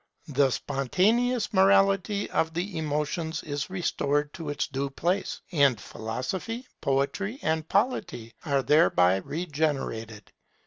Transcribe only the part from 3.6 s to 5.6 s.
restored to its due place;